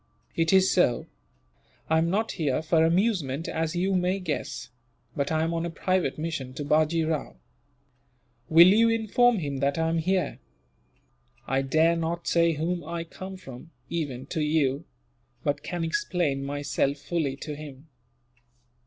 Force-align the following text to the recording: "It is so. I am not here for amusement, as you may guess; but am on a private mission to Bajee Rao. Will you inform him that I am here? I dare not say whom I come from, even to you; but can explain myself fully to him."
"It 0.35 0.51
is 0.51 0.71
so. 0.71 1.05
I 1.87 1.99
am 1.99 2.09
not 2.09 2.31
here 2.31 2.63
for 2.63 2.83
amusement, 2.83 3.47
as 3.47 3.75
you 3.75 3.93
may 3.95 4.17
guess; 4.19 4.71
but 5.15 5.31
am 5.31 5.53
on 5.53 5.63
a 5.63 5.69
private 5.69 6.17
mission 6.17 6.55
to 6.55 6.65
Bajee 6.65 7.03
Rao. 7.03 7.35
Will 8.49 8.69
you 8.69 8.89
inform 8.89 9.37
him 9.37 9.57
that 9.57 9.77
I 9.77 9.89
am 9.89 9.99
here? 9.99 10.39
I 11.45 11.61
dare 11.61 11.95
not 11.95 12.25
say 12.25 12.53
whom 12.53 12.83
I 12.83 13.03
come 13.03 13.37
from, 13.37 13.69
even 13.91 14.25
to 14.33 14.41
you; 14.41 14.85
but 15.43 15.61
can 15.61 15.83
explain 15.83 16.43
myself 16.43 16.97
fully 16.97 17.35
to 17.35 17.55
him." 17.55 17.87